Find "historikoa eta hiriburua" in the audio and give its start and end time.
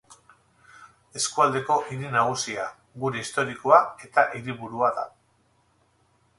3.27-4.93